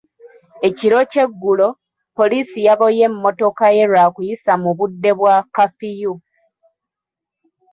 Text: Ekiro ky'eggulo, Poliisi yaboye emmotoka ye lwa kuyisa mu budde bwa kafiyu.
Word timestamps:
Ekiro 0.67 0.99
ky'eggulo, 1.11 1.67
Poliisi 2.17 2.59
yaboye 2.67 3.01
emmotoka 3.09 3.65
ye 3.75 3.85
lwa 3.91 4.05
kuyisa 4.13 4.53
mu 4.63 4.71
budde 4.77 5.11
bwa 5.19 5.35
kafiyu. 5.55 6.13